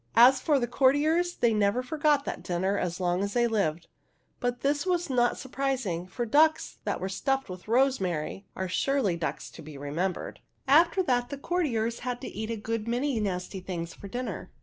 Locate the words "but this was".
4.39-5.11